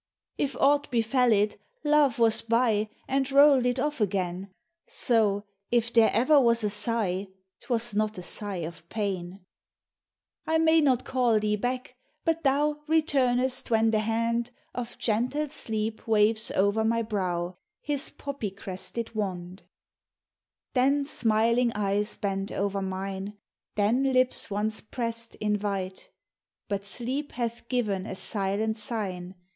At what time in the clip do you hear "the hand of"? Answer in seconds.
13.91-14.97